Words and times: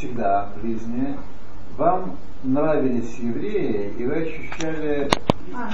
всегда 0.00 0.48
в 0.56 0.66
жизни, 0.66 1.14
вам 1.76 2.16
нравились 2.42 3.18
евреи, 3.18 3.92
и 3.98 4.04
вы 4.06 4.14
ощущали... 4.22 5.10
А, 5.54 5.68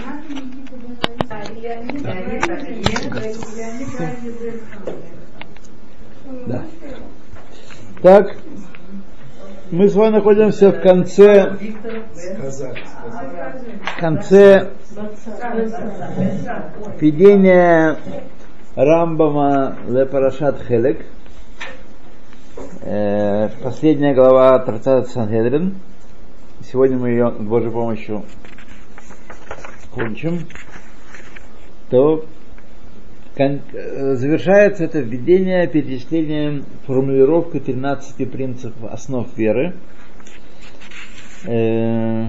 Да. 6.46 6.64
Так, 8.02 8.36
мы 9.70 9.88
с 9.88 9.94
вами 9.94 10.14
находимся 10.14 10.72
в 10.72 10.80
конце, 10.80 11.56
в 13.84 14.00
конце 14.00 14.72
введения 16.98 17.96
Рамбама 18.74 19.76
Лепарашат 19.88 20.62
Хелек. 20.66 21.06
Э, 22.88 23.48
последняя 23.64 24.14
глава 24.14 24.60
Трактата 24.60 25.08
Санхедрин. 25.08 25.74
Сегодня 26.70 26.96
мы 26.96 27.08
ее, 27.08 27.30
Божьей 27.30 27.72
помощью, 27.72 28.22
кончим. 29.92 30.46
То 31.90 32.24
э, 33.36 34.14
завершается 34.14 34.84
это 34.84 35.00
введение 35.00 35.66
перечислением 35.66 36.64
формулировкой 36.86 37.58
13 37.58 38.30
принципов 38.30 38.92
основ 38.92 39.36
веры. 39.36 39.74
Э, 41.44 42.28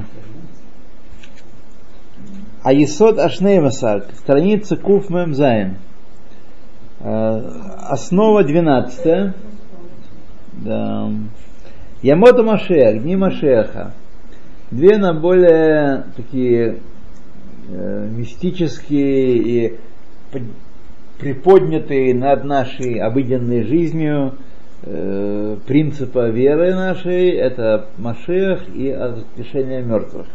а 2.64 2.74
Есод 2.74 3.20
Ашнеймасак, 3.20 4.08
страница 4.16 4.76
Куф 4.76 5.12
Мемзаин. 5.12 5.78
Основа 7.00 8.44
12. 8.44 9.36
Да. 10.64 11.10
Ямота 12.02 12.44
Машех, 12.44 13.02
дни 13.02 13.16
Машеха. 13.16 13.94
Две 14.72 14.98
на 14.98 15.14
более 15.14 16.06
такие 16.16 16.80
э, 17.70 18.10
мистические 18.10 19.38
и 19.38 19.78
приподнятые 21.20 22.14
над 22.14 22.44
нашей 22.44 23.00
обыденной 23.00 23.64
жизнью 23.64 24.36
э, 24.84 25.58
принципа 25.66 26.30
веры 26.30 26.76
нашей, 26.76 27.30
это 27.30 27.88
Машех 27.98 28.64
и 28.76 28.92
воскрешение 28.92 29.82
мертвых. 29.82 30.28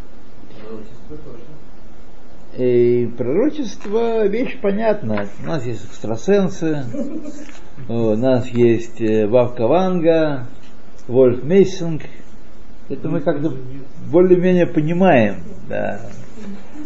И 2.56 3.10
пророчество 3.16 4.26
вещь 4.26 4.58
понятна. 4.60 5.26
У 5.42 5.46
нас 5.46 5.64
есть 5.64 5.84
экстрасенсы, 5.86 6.84
у 7.88 8.16
нас 8.16 8.48
есть 8.48 9.00
э, 9.00 9.26
бабка 9.26 9.66
Ванга, 9.66 10.46
Вольф 11.08 11.42
Мессинг. 11.42 12.02
Это 12.88 13.08
мы 13.08 13.20
как-то 13.20 13.52
более-менее 14.10 14.66
понимаем. 14.66 15.36
Да. 15.68 16.00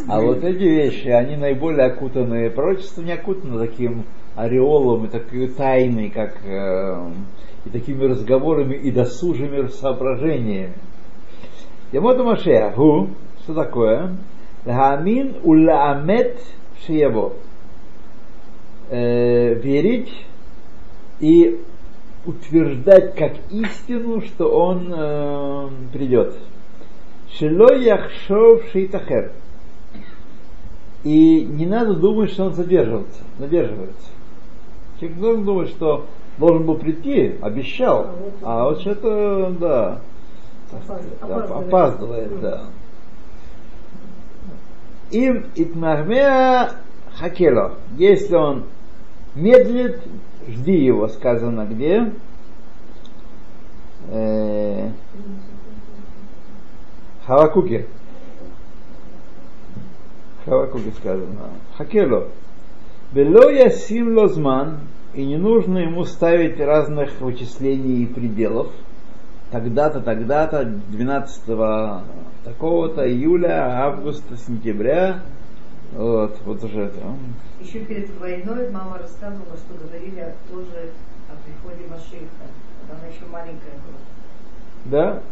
А 0.08 0.20
вот 0.20 0.44
эти 0.44 0.62
вещи, 0.62 1.08
они 1.08 1.36
наиболее 1.36 1.86
окутаны, 1.86 2.48
пророчество 2.50 3.02
не 3.02 3.12
окутано 3.12 3.58
таким 3.58 4.04
ореолом 4.36 5.06
и 5.06 5.08
такой 5.08 5.48
тайной, 5.48 6.10
как 6.10 6.38
э, 6.44 7.10
и 7.64 7.70
такими 7.70 8.04
разговорами 8.04 8.76
и 8.76 8.90
досужими 8.90 9.66
соображениями. 9.68 10.74
Ямота 11.92 12.22
Машеаху, 12.22 13.10
что 13.42 13.54
такое? 13.54 14.16
Ламин 14.64 15.36
уламет 15.42 16.38
шиево. 16.84 17.34
Э, 18.90 19.54
верить 19.54 20.25
и 21.20 21.60
утверждать 22.24 23.14
как 23.14 23.32
истину, 23.50 24.20
что 24.22 24.48
он 24.48 24.92
э, 24.94 25.68
придет. 25.92 26.36
Шило 27.30 27.74
яхшов 27.74 28.62
шейтахер. 28.72 29.32
И 31.04 31.44
не 31.44 31.66
надо 31.66 31.94
думать, 31.94 32.32
что 32.32 32.46
он 32.46 32.54
задерживается, 32.54 33.20
задерживается. 33.38 34.08
Человек 34.98 35.18
должен 35.18 35.44
думать, 35.44 35.68
что 35.68 36.06
должен 36.38 36.66
был 36.66 36.76
прийти, 36.76 37.36
обещал, 37.40 38.08
а 38.42 38.64
вот 38.64 38.80
что-то, 38.80 39.54
да, 39.58 40.00
опаздывает, 41.20 41.68
опаздывает 41.68 42.40
да. 42.40 42.64
Им 45.10 45.46
итмахмеа 45.54 46.72
хакело. 47.14 47.74
Если 47.96 48.34
он 48.34 48.64
медлит, 49.34 50.00
жди 50.48 50.76
его, 50.84 51.08
сказано 51.08 51.66
где. 51.66 52.12
Э, 54.08 54.90
Хавакуке. 57.26 57.86
Хавакуке 60.44 60.92
сказано. 60.98 61.50
Хакело. 61.76 62.28
Бело 63.12 63.50
ясим 63.50 64.16
лозман, 64.16 64.78
и 65.14 65.24
не 65.24 65.36
нужно 65.36 65.78
ему 65.78 66.04
ставить 66.04 66.60
разных 66.60 67.20
вычислений 67.20 68.04
и 68.04 68.06
пределов. 68.06 68.68
Тогда-то, 69.50 70.00
тогда-то, 70.00 70.64
12 70.64 71.42
такого-то 72.44 73.08
июля, 73.08 73.86
августа, 73.86 74.36
сентября. 74.36 75.20
Вот, 75.96 76.36
вот 76.44 76.62
уже 76.62 76.82
это. 76.82 77.00
Еще 77.58 77.80
перед 77.80 78.14
войной 78.20 78.70
мама 78.70 78.98
рассказывала, 78.98 79.56
что 79.56 79.74
говорили 79.82 80.34
тоже 80.50 80.90
о 81.30 81.36
приходе 81.42 81.88
Машиха. 81.88 82.26
Она 82.90 83.08
еще 83.08 83.24
маленькая 83.32 83.72
была. 83.72 83.96
Да? 84.84 85.22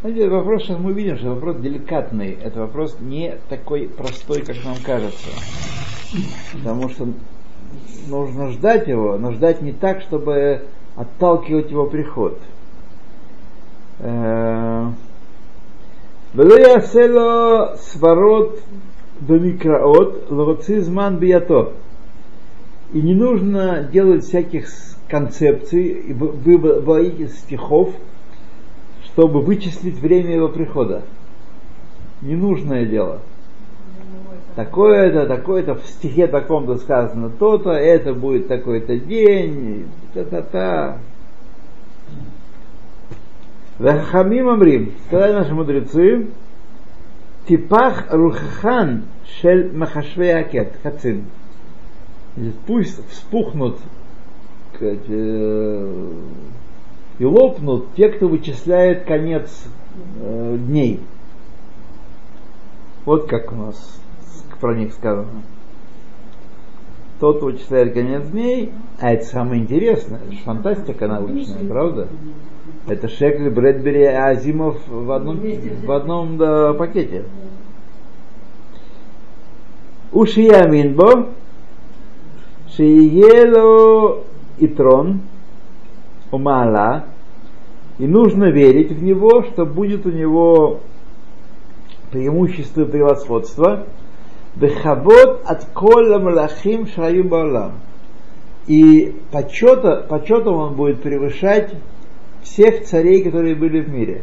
Знаете, 0.00 0.28
вопрос, 0.28 0.68
мы 0.68 0.92
видим, 0.92 1.18
что 1.18 1.34
вопрос 1.34 1.56
деликатный. 1.56 2.38
Это 2.40 2.60
вопрос 2.60 2.98
не 3.00 3.36
такой 3.48 3.88
простой, 3.88 4.42
как 4.42 4.64
нам 4.64 4.76
кажется. 4.84 5.30
Потому 6.52 6.88
что 6.88 7.08
нужно 8.08 8.52
ждать 8.52 8.86
его, 8.86 9.18
но 9.18 9.32
ждать 9.32 9.60
не 9.60 9.72
так, 9.72 10.02
чтобы 10.02 10.66
отталкивать 10.94 11.70
его 11.70 11.86
приход. 11.86 12.38
Было 13.98 14.94
Велеясело 16.32 17.76
сварот 17.76 18.62
домикраот 19.20 20.30
лавоцизман 20.30 21.18
биято. 21.18 21.72
И 22.92 23.00
не 23.00 23.14
нужно 23.14 23.84
делать 23.84 24.24
всяких 24.24 24.68
концепций 25.08 25.86
и 25.88 26.12
выводить 26.12 27.32
стихов, 27.32 27.94
чтобы 29.04 29.40
вычислить 29.40 29.98
время 29.98 30.34
его 30.34 30.48
прихода. 30.48 31.02
Ненужное 32.22 32.84
дело. 32.86 33.20
Такое-то, 34.56 35.26
такое-то, 35.26 35.76
в 35.76 35.86
стихе 35.86 36.26
таком-то 36.26 36.76
сказано 36.76 37.30
то-то, 37.30 37.70
это 37.70 38.12
будет 38.12 38.48
такой-то 38.48 38.98
день, 38.98 39.86
та-та-та. 40.12 40.98
Хамим 43.78 44.48
Амрим, 44.48 44.92
сказали 45.06 45.32
наши 45.32 45.54
мудрецы, 45.54 46.26
Типах 47.46 48.06
Рухахан 48.10 49.04
Шель 49.40 49.72
Махашвей 49.72 50.34
Акет, 50.34 50.72
Хацин. 50.82 51.24
Пусть 52.66 53.06
вспухнут 53.08 53.78
э, 54.80 56.12
и 57.18 57.24
лопнут 57.24 57.86
те, 57.96 58.08
кто 58.08 58.28
вычисляет 58.28 59.04
конец 59.04 59.64
э, 60.20 60.56
дней. 60.58 61.00
Вот 63.04 63.28
как 63.28 63.52
у 63.52 63.56
нас 63.56 64.00
про 64.60 64.74
них 64.74 64.92
сказано. 64.92 65.42
Тот 67.18 67.42
вычисляет 67.42 67.92
конец 67.92 68.26
дней, 68.28 68.72
а 68.98 69.12
это 69.12 69.24
самое 69.24 69.62
интересное, 69.62 70.20
это 70.20 70.32
же 70.32 70.38
фантастика 70.38 71.06
научная, 71.06 71.66
правда? 71.68 72.08
Это 72.90 73.06
Шекли, 73.06 73.48
Брэдбери 73.50 74.00
и 74.00 74.06
Азимов 74.06 74.76
в 74.88 75.12
одном, 75.12 75.38
в 75.38 75.92
одном 75.92 76.36
да, 76.38 76.74
пакете. 76.74 77.24
Ушияминбо, 80.10 81.28
Шиело 82.74 84.24
и 84.58 84.66
трон, 84.66 85.20
Умала, 86.32 87.04
и 88.00 88.08
нужно 88.08 88.50
верить 88.50 88.90
в 88.90 89.00
него, 89.04 89.44
что 89.44 89.64
будет 89.66 90.04
у 90.04 90.10
него 90.10 90.80
преимущество 92.10 92.80
и 92.80 92.90
превосходство, 92.90 93.86
Бехавод 94.56 95.42
от 95.46 95.64
кола 95.66 96.18
малахим 96.18 96.88
шаю 96.88 97.22
балам. 97.22 97.74
И 98.66 99.14
почета, 99.30 100.04
почетом 100.08 100.56
он 100.56 100.74
будет 100.74 101.02
превышать 101.02 101.72
всех 102.42 102.84
царей, 102.84 103.22
которые 103.22 103.54
были 103.54 103.80
в 103.80 103.88
мире. 103.88 104.22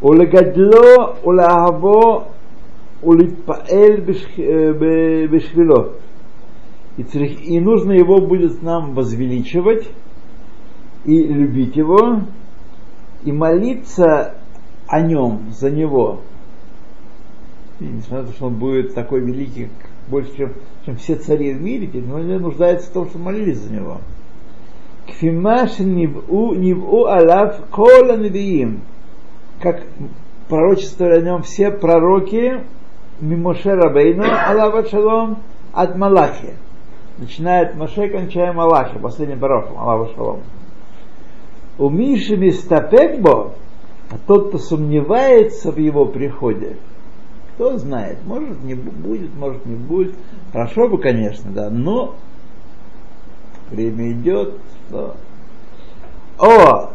Улегадло, 0.00 1.18
улагаво, 1.22 2.28
улипаэль 3.02 4.00
э, 4.38 5.26
бешхвило. 5.26 5.94
И 6.96 7.60
нужно 7.60 7.92
его 7.92 8.20
будет 8.20 8.62
нам 8.62 8.94
возвеличивать 8.94 9.88
и 11.04 11.22
любить 11.22 11.76
его, 11.76 12.22
и 13.24 13.32
молиться 13.32 14.34
о 14.86 15.00
нем, 15.00 15.50
за 15.50 15.70
него. 15.70 16.20
И 17.78 17.84
несмотря 17.84 18.22
на 18.22 18.26
то, 18.28 18.32
что 18.34 18.46
он 18.46 18.54
будет 18.56 18.94
такой 18.94 19.20
великий, 19.20 19.68
больше, 20.08 20.36
чем, 20.36 20.52
чем 20.84 20.96
все 20.96 21.16
цари 21.16 21.54
в 21.54 21.62
мире, 21.62 21.88
но 22.02 22.18
нуждается 22.18 22.90
в 22.90 22.92
том, 22.92 23.08
чтобы 23.08 23.26
молились 23.26 23.58
за 23.58 23.72
него. 23.72 24.00
Кфимаш 25.10 25.78
ниву, 25.78 26.54
ниву 26.54 27.06
алав 27.06 27.56
кола 27.70 28.16
невиим. 28.16 28.80
Как 29.60 29.82
пророчествовали 30.48 31.20
о 31.20 31.22
нем 31.22 31.42
все 31.42 31.70
пророки 31.70 32.60
Мимоше 33.20 33.74
Рабейну, 33.74 34.24
Аллах 34.24 34.88
Шалом, 34.88 35.38
от 35.72 35.96
Малахи. 35.96 36.54
Начиная 37.18 37.66
от 37.66 37.76
Моше, 37.76 38.08
кончая 38.08 38.52
Малахи, 38.52 38.98
последним 38.98 39.38
пророком, 39.38 39.78
Аллах 39.78 40.10
Шалом. 40.14 40.40
У 41.78 41.88
Миши 41.90 42.36
Мистапекбо, 42.36 43.52
а 44.10 44.14
тот, 44.26 44.48
кто 44.48 44.58
сомневается 44.58 45.70
в 45.70 45.78
его 45.78 46.06
приходе, 46.06 46.76
кто 47.54 47.76
знает, 47.76 48.18
может 48.26 48.62
не 48.64 48.74
будет, 48.74 49.34
может 49.34 49.66
не 49.66 49.76
будет. 49.76 50.14
Хорошо 50.52 50.88
бы, 50.88 50.98
конечно, 50.98 51.50
да, 51.50 51.68
но 51.70 52.14
время 53.70 54.12
идет. 54.12 54.54
Да. 54.90 55.14
О, 56.38 56.90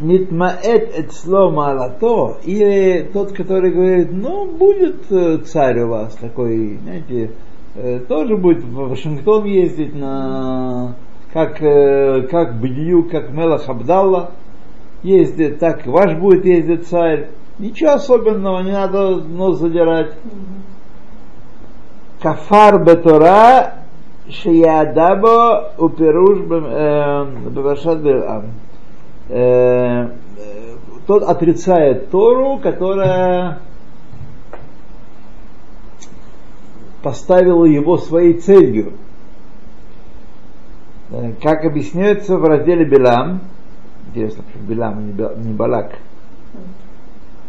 нитмаэт 0.00 0.98
эт 0.98 1.12
слома 1.12 1.70
алато, 1.70 2.38
или 2.44 3.08
тот, 3.12 3.32
который 3.32 3.70
говорит, 3.70 4.08
ну, 4.12 4.46
будет 4.46 5.10
э, 5.10 5.38
царь 5.38 5.80
у 5.80 5.88
вас 5.88 6.14
такой, 6.14 6.78
знаете, 6.82 7.30
э, 7.74 8.00
тоже 8.00 8.36
будет 8.36 8.64
в 8.64 8.88
Вашингтон 8.88 9.44
ездить 9.44 9.94
на 9.94 10.94
как, 11.32 11.62
э, 11.62 12.26
как 12.30 12.60
Бедию, 12.60 13.08
как 13.08 13.30
Мелах 13.30 13.68
Абдалла 13.68 14.32
ездит, 15.02 15.58
так 15.58 15.86
ваш 15.86 16.16
будет 16.18 16.44
ездить 16.44 16.86
царь. 16.86 17.28
Ничего 17.58 17.92
особенного, 17.92 18.62
не 18.62 18.72
надо 18.72 19.16
нос 19.16 19.58
задирать. 19.58 20.12
Кафар 22.20 22.82
бетора 22.84 23.81
шиядабо 24.28 25.72
уперуш. 25.78 26.38
Э, 29.28 30.08
э, 30.08 30.08
тот 31.06 31.22
отрицает 31.22 32.10
Тору, 32.10 32.58
которая 32.58 33.58
поставила 37.02 37.64
его 37.64 37.98
своей 37.98 38.34
целью. 38.34 38.92
Как 41.42 41.64
объясняется 41.64 42.38
в 42.38 42.44
разделе 42.44 42.84
Белам, 42.84 43.40
интересно, 44.08 44.44
почему 44.44 44.66
Белам, 44.66 45.06
не 45.42 45.52
Балак, 45.52 45.98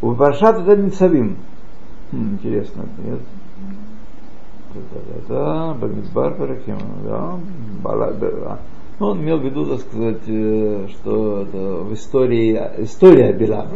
у 0.01 0.13
Паршат 0.13 0.59
это 0.59 0.75
Ницавим. 0.75 1.37
Хм, 2.11 2.33
интересно, 2.33 2.83
нет? 2.97 3.19
Да, 5.27 5.73
Бамидбар 5.73 6.35
Парахим, 6.35 6.77
да, 7.03 7.39
Балак, 7.83 8.15
ну, 8.99 9.07
он 9.07 9.21
имел 9.21 9.39
в 9.39 9.43
виду, 9.43 9.65
так 9.65 9.79
сказать, 9.79 10.21
э, 10.27 10.87
что 10.89 11.41
это 11.41 11.57
в 11.57 11.93
истории, 11.93 12.53
история 12.77 13.33
Билама. 13.33 13.69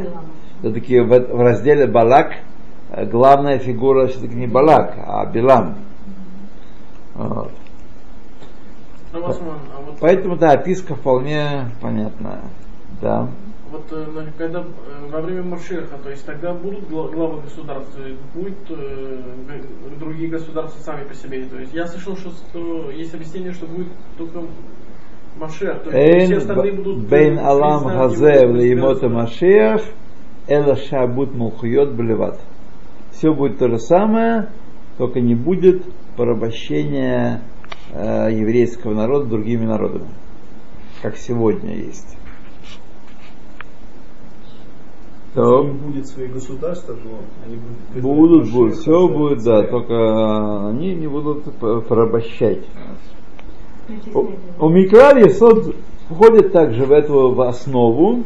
Все-таки 0.59 0.99
в, 0.99 1.07
в 1.07 1.41
разделе 1.41 1.87
Балак 1.87 2.33
э, 2.91 3.05
главная 3.05 3.57
фигура 3.57 4.07
все-таки 4.07 4.35
не 4.35 4.47
Балак, 4.47 4.95
а 5.05 5.25
Билам. 5.25 5.75
Вот. 7.15 7.51
А 9.11 9.17
а 9.17 9.21
вот... 9.21 9.97
Поэтому, 9.99 10.37
да, 10.37 10.51
описка 10.51 10.95
вполне 10.95 11.71
понятная. 11.81 12.41
Да. 13.01 13.27
Вот 13.71 13.85
э, 13.91 14.27
когда 14.37 14.63
во 15.11 15.21
время 15.21 15.43
Машеха, 15.43 15.97
то 16.01 16.09
есть 16.09 16.25
тогда 16.25 16.53
будут 16.53 16.87
главы 16.87 17.41
государства, 17.41 18.01
будут 18.35 18.57
э, 20.27 20.29
другие 20.29 20.29
государства 20.29 20.79
сами 20.81 21.07
по 21.07 21.13
себе. 21.13 21.45
То 21.45 21.59
есть 21.59 21.73
я 21.73 21.87
слышал, 21.87 22.15
что, 22.15 22.31
что 22.31 22.91
есть 22.91 23.13
объяснение, 23.13 23.51
что 23.51 23.65
будет 23.67 23.87
только 24.17 24.41
Машех, 25.39 25.83
то 25.83 25.91
есть 25.91 26.25
все 26.25 26.37
остальные 26.37 26.73
будут... 26.73 27.07
Бейн 27.07 27.37
Алам 27.37 27.85
Газев 27.85 28.55
Леймота 28.55 29.07
Машех 29.07 29.83
Эла 30.47 30.75
Шабут 30.75 31.35
Мулхуйот 31.35 31.93
Блеват. 31.93 32.39
Все 33.11 33.33
будет 33.33 33.59
то 33.59 33.69
же 33.69 33.77
самое, 33.77 34.49
только 34.97 35.19
не 35.19 35.35
будет 35.35 35.83
порабощения 36.15 37.41
э, 37.93 38.29
еврейского 38.31 38.95
народа 38.95 39.29
другими 39.29 39.65
народами, 39.65 40.09
как 41.03 41.17
сегодня 41.17 41.75
есть. 41.75 42.17
То. 45.37 45.65
Не 45.65 45.69
будет 45.69 46.07
своих 46.07 46.33
государств, 46.33 46.87
то 46.87 46.95
они 47.45 47.57
будут... 47.57 48.01
Будут, 48.01 48.51
будут, 48.51 48.73
все 48.73 49.07
будет, 49.07 49.43
да, 49.43 49.61
только 49.67 50.69
они 50.69 50.95
не 50.95 51.05
будут 51.05 51.43
порабощать. 51.87 52.65
У 54.59 54.69
Микрав 54.69 55.15
Есод 55.15 55.75
входит 56.09 56.51
также 56.51 56.85
в 56.87 56.91
эту 56.91 57.35
в 57.35 57.41
основу 57.41 58.23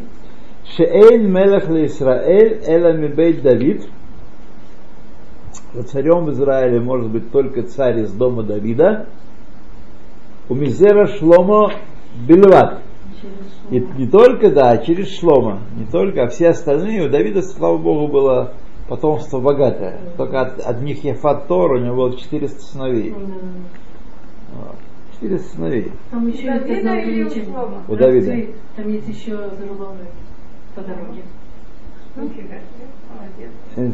Шеэйн 0.77 1.29
Мелах 1.29 1.69
Исраэль 1.69 2.61
Эла 2.65 2.93
Мибейт 2.93 3.41
Давид 3.41 3.89
Царем 5.87 6.23
в 6.23 6.31
Израиле 6.31 6.79
может 6.79 7.09
быть 7.09 7.29
только 7.29 7.63
царь 7.63 7.99
из 8.03 8.13
дома 8.13 8.43
Давида. 8.43 9.07
У 10.47 10.55
Мизера 10.55 11.07
Шломо 11.07 11.73
Бельват. 12.25 12.79
И 13.69 13.79
не 13.79 14.07
только, 14.07 14.51
да, 14.51 14.71
а 14.71 14.77
через 14.77 15.17
Шлома. 15.19 15.61
Не 15.75 15.85
только, 15.85 16.23
а 16.23 16.27
все 16.27 16.49
остальные. 16.49 17.07
У 17.07 17.09
Давида, 17.09 17.41
слава 17.41 17.77
Богу, 17.77 18.11
было 18.11 18.53
потомство 18.87 19.39
богатое. 19.39 19.99
Только 20.17 20.41
от, 20.41 20.59
от 20.59 20.81
них 20.81 21.03
Ефат 21.03 21.47
Тор, 21.47 21.73
у 21.73 21.77
него 21.79 21.95
было 21.95 22.17
400 22.17 22.61
сыновей. 22.61 23.13
Вот 23.13 24.75
четыре 25.21 25.39
сыновей. 25.39 25.91
Там 26.09 26.27
еще 26.27 26.47
есть 26.47 26.79
одно 26.79 26.91
ограничение. 26.93 27.83
У 27.87 27.95
Давида. 27.95 28.53
Там 28.75 28.89
есть 28.89 29.07
еще 29.07 29.35
Зарубавель 29.35 30.07
по 30.75 30.81
дороге. 30.81 31.21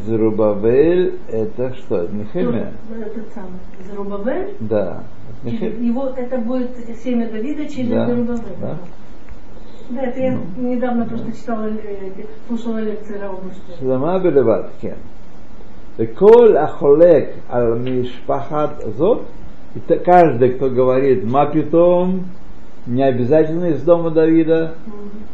Зарубавель 0.06 1.18
это 1.28 1.74
что? 1.74 2.08
Нехемия? 2.08 2.72
Этот 2.90 3.32
самый. 3.32 3.60
Зарубавель? 3.86 4.56
Да. 4.60 5.04
Его, 5.44 6.08
это 6.16 6.38
будет 6.38 6.70
семя 7.02 7.30
Давида 7.30 7.68
через 7.68 7.90
да. 7.90 8.06
Зарубавель. 8.06 8.56
Да. 8.60 8.78
Да, 9.89 10.01
это 10.01 10.19
я 10.19 10.31
ну. 10.31 10.69
недавно 10.69 11.05
просто 11.05 11.31
читала, 11.31 11.67
э, 11.67 12.23
слушала 12.47 12.79
лекции 12.79 13.17
Раубушки. 13.17 13.79
Шлама 13.79 14.19
Белеват, 14.19 14.69
כן. 14.79 14.95
וכל 15.99 16.57
החולק 16.57 17.29
על 17.49 17.79
משפחת 17.79 18.81
זאת 18.97 19.21
и 19.75 19.79
каждый, 20.05 20.51
кто 20.51 20.69
говорит 20.69 21.23
Мапитом, 21.23 22.25
не 22.85 23.03
обязательно 23.03 23.65
из 23.65 23.81
дома 23.81 24.11
Давида, 24.11 24.75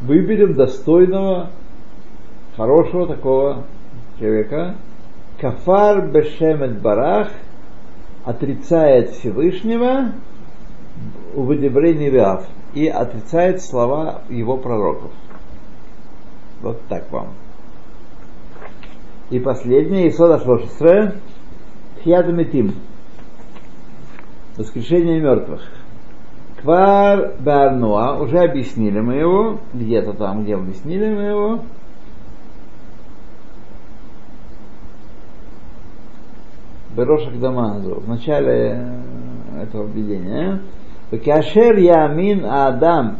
выберем 0.02 0.54
достойного, 0.54 1.50
хорошего 2.56 3.08
такого 3.08 3.64
человека. 4.18 4.76
Кафар 5.42 6.08
Бешемет 6.08 6.80
Барах 6.80 7.30
отрицает 8.24 9.12
Всевышнего 9.12 10.12
у 11.36 11.42
выдебрения 11.42 12.10
Виав 12.10 12.46
и 12.75 12.89
отрицает 12.89 13.63
слова 13.63 14.23
его 14.29 14.57
пророков. 14.57 15.13
Вот 16.61 16.81
так 16.89 17.11
вам. 17.11 17.29
И 19.31 19.39
последнее, 19.39 20.09
Исода 20.09 20.39
Шлошестре, 20.41 21.15
Хьядамитим 22.03 22.75
воскрешение 24.57 25.21
мертвых. 25.21 25.63
Квар 26.61 27.35
Барнуа, 27.41 28.21
уже 28.21 28.39
объяснили 28.39 29.01
мы 29.01 29.15
его, 29.15 29.61
где-то 29.73 30.15
там, 30.15 30.45
где 30.45 30.55
объяснили 30.55 31.15
мы 31.15 31.23
его. 31.23 31.61
Берошек 36.97 37.39
Дамазу, 37.41 38.01
в 38.01 38.09
начале 38.09 39.01
этого 39.61 39.87
введения. 39.87 40.61
Кашер 41.11 41.77
Ямин 41.77 42.45
Адам 42.45 43.19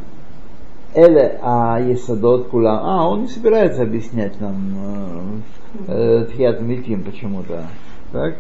Эле 0.95 1.39
А 1.43 1.81
Есадот 1.81 2.49
Кулам. 2.49 2.81
А, 2.83 3.09
он 3.09 3.23
не 3.23 3.29
собирается 3.29 3.83
объяснять 3.83 4.41
нам 4.41 5.43
Тхиат 5.87 6.61
Митим 6.61 7.03
почему-то. 7.03 7.67
Так? 8.13 8.37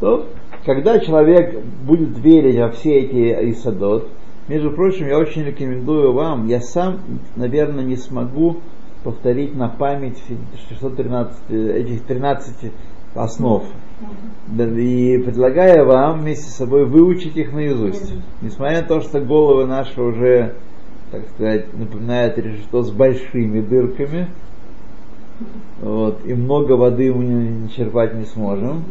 То, 0.00 0.26
когда 0.64 0.98
человек 0.98 1.62
будет 1.84 2.18
верить 2.18 2.58
во 2.58 2.70
все 2.70 3.00
эти 3.00 3.50
Исадот, 3.52 4.08
между 4.48 4.70
прочим, 4.70 5.06
я 5.06 5.18
очень 5.18 5.44
рекомендую 5.44 6.12
вам, 6.12 6.46
я 6.46 6.60
сам, 6.60 7.00
наверное, 7.36 7.84
не 7.84 7.96
смогу 7.96 8.58
повторить 9.04 9.54
на 9.54 9.68
память 9.68 10.22
613, 10.68 11.50
этих 11.50 12.02
13 12.04 12.72
основ. 13.14 13.64
И 14.56 15.22
предлагаю 15.24 15.86
вам 15.86 16.20
вместе 16.20 16.50
с 16.50 16.54
собой 16.54 16.84
выучить 16.84 17.36
их 17.36 17.52
наизусть. 17.52 18.12
Несмотря 18.42 18.82
на 18.82 18.88
то, 18.88 19.00
что 19.00 19.20
головы 19.20 19.66
наши 19.66 20.00
уже 20.00 20.54
так 21.10 21.22
сказать, 21.34 21.66
напоминает 21.76 22.38
решето 22.38 22.82
с 22.82 22.90
большими 22.90 23.60
дырками. 23.60 24.28
Вот, 25.80 26.20
и 26.26 26.34
много 26.34 26.72
воды 26.72 27.12
мы 27.12 27.24
не 27.24 27.70
черпать 27.70 28.14
не 28.14 28.24
сможем. 28.24 28.84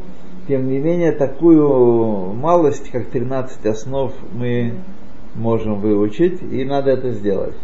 Тем 0.47 0.67
не 0.67 0.79
менее, 0.79 1.11
такую 1.11 2.33
малость, 2.33 2.89
как 2.89 3.07
13 3.07 3.65
основ, 3.65 4.13
мы 4.33 4.73
можем 5.35 5.79
выучить, 5.81 6.41
и 6.41 6.63
надо 6.63 6.91
это 6.91 7.11
сделать. 7.11 7.55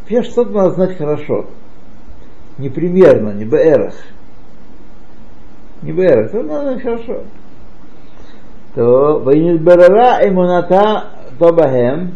Вообще 0.00 0.22
что-то 0.22 0.52
надо 0.52 0.74
знать 0.74 0.96
хорошо. 0.96 1.46
Не 2.58 2.70
примерно, 2.70 3.32
не 3.32 3.44
БРах. 3.44 3.94
Не 5.82 5.92
БРах, 5.92 6.26
это 6.26 6.42
надо 6.42 6.62
знать 6.62 6.82
хорошо. 6.82 7.22
То 8.74 9.20
Вайнидбарара 9.20 10.28
эмуната 10.28 11.04
тобахем 11.38 12.14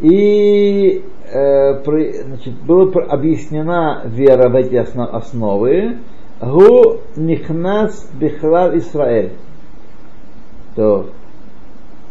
и 0.00 1.02
э, 1.32 2.22
значит, 2.24 2.54
была 2.66 2.90
объяснена 3.06 4.02
вера 4.04 4.48
в 4.48 4.54
эти 4.54 4.76
основы, 4.76 5.98
Гу 6.40 7.00
нихнас 7.16 8.08
бихлав 8.14 8.74
Исраэль. 8.74 9.32
То, 10.76 11.06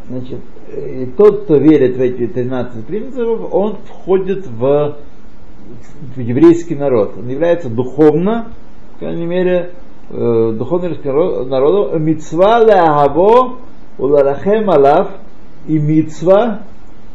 значит, 0.09 0.39
и 0.75 1.05
тот, 1.17 1.43
кто 1.43 1.55
верит 1.55 1.95
в 1.95 2.01
эти 2.01 2.27
13 2.27 2.85
принципов, 2.85 3.53
он 3.53 3.77
входит 3.85 4.45
в, 4.47 4.97
в 6.15 6.19
еврейский 6.19 6.75
народ. 6.75 7.13
Он 7.17 7.29
является 7.29 7.69
духовно, 7.69 8.51
по 8.93 8.99
крайней 8.99 9.25
мере, 9.25 9.71
э, 10.09 10.53
духовным 10.57 10.97
народом. 11.49 12.03
Мицва 12.03 12.59
леагаво 12.59 13.57
уларахем 13.97 14.69
алав 14.69 15.11
и 15.67 15.77
мицва 15.79 16.61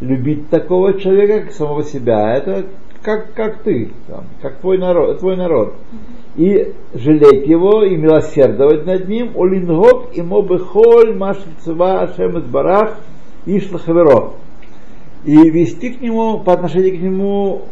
любить 0.01 0.49
такого 0.49 0.99
человека, 0.99 1.47
как 1.47 1.53
самого 1.53 1.85
себя. 1.85 2.35
Это 2.37 2.67
как, 3.03 3.35
как 3.35 3.63
ты, 3.63 3.91
там, 4.09 4.25
как 4.41 4.59
твой 4.59 4.79
народ, 4.79 5.19
твой 5.19 5.37
народ. 5.37 5.75
И 6.37 6.73
жалеть 6.95 7.47
его, 7.47 7.85
и 7.85 7.97
милосердовать 7.97 8.87
над 8.87 9.09
ним, 9.09 9.33
олингок 9.37 10.17
и 10.17 10.23
мобехоль 10.23 11.15
машицва 11.15 12.03
ашем 12.03 12.41
барах 12.51 12.97
ишлахаверо. 13.45 14.31
И 15.25 15.37
вести 15.51 15.91
к 15.91 16.01
нему, 16.01 16.41
по 16.41 16.53
отношению 16.53 16.97
к 16.99 17.01
нему, 17.01 17.63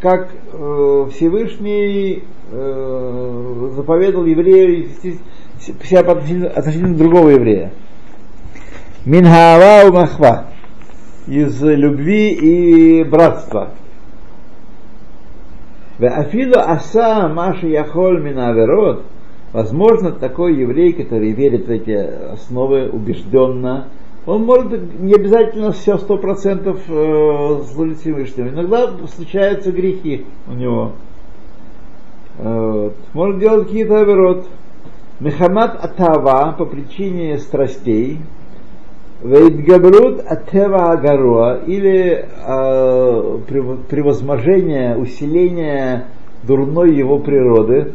как 0.00 0.30
э, 0.52 1.06
Всевышний 1.12 2.24
э, 2.54 3.70
заповедал 3.76 4.24
еврею 4.24 4.84
вести 4.84 5.18
себя 5.58 6.00
отношению, 6.00 6.56
относительно 6.56 6.96
другого 6.96 7.30
еврея. 7.30 7.72
Минхава 9.04 9.92
махва 9.92 10.46
из 11.26 11.60
любви 11.62 12.32
и 12.32 13.04
братства. 13.04 13.70
Афилу 15.98 16.54
аса 16.56 17.28
маши 17.28 17.68
яхоль 17.68 18.22
минаверот, 18.22 19.04
возможно, 19.52 20.10
такой 20.12 20.56
еврей, 20.56 20.92
который 20.92 21.32
верит 21.32 21.66
в 21.66 21.70
эти 21.70 21.92
основы 22.32 22.88
убежденно, 22.88 23.88
он 24.26 24.44
может 24.44 24.72
не 24.98 25.14
обязательно 25.14 25.72
все 25.72 25.98
сто 25.98 26.16
процентов 26.16 26.80
э, 26.88 27.60
служить 27.72 28.00
Всевышнему. 28.00 28.50
Иногда 28.50 28.90
случаются 29.14 29.70
грехи 29.70 30.24
у 30.48 30.52
него. 30.52 30.92
Вот. 32.38 32.94
Может 33.12 33.38
делать 33.38 33.66
какие-то 33.66 34.00
оверот. 34.00 34.46
Мехамад 35.20 35.82
Атава 35.82 36.52
по 36.58 36.66
причине 36.66 37.38
страстей, 37.38 38.18
Вейдгабрут 39.22 40.20
Атева 40.26 40.92
Агаруа 40.92 41.60
или 41.66 42.26
э, 42.46 43.38
превозможение, 43.88 44.98
усиление 44.98 46.06
дурной 46.42 46.94
его 46.94 47.20
природы, 47.20 47.92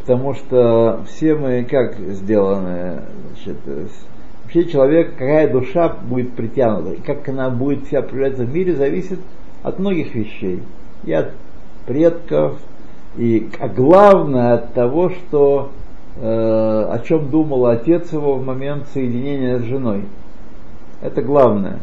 потому 0.00 0.34
что 0.34 1.00
все 1.06 1.36
мы 1.36 1.64
как 1.64 1.96
сделаны, 1.96 3.00
значит, 3.28 3.56
вообще 4.42 4.64
человек, 4.64 5.12
какая 5.12 5.50
душа 5.50 5.88
будет 5.88 6.32
притянута, 6.32 6.94
и 6.94 7.00
как 7.00 7.26
она 7.28 7.48
будет 7.48 7.86
себя 7.86 8.02
проявляться 8.02 8.44
в 8.44 8.52
мире, 8.52 8.74
зависит 8.74 9.20
от 9.62 9.78
многих 9.78 10.14
вещей. 10.14 10.60
И 11.04 11.12
от 11.12 11.30
предков, 11.86 12.58
и 13.16 13.50
а 13.58 13.68
главное 13.68 14.54
от 14.54 14.72
того, 14.74 15.10
что 15.10 15.70
э, 16.16 16.22
о 16.22 16.98
чем 17.06 17.30
думал 17.30 17.66
отец 17.66 18.12
его 18.12 18.36
в 18.36 18.44
момент 18.44 18.86
соединения 18.92 19.58
с 19.58 19.62
женой. 19.62 20.04
Это 21.00 21.20
главное. 21.22 21.78